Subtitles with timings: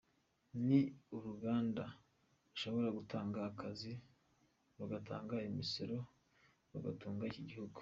[0.67, 0.81] Ni
[1.15, 1.83] uruganda
[2.49, 3.93] rushobora gutanga akazi,
[4.77, 5.97] rugatanga imisoro,
[6.71, 7.79] rugatunga iki gihugu.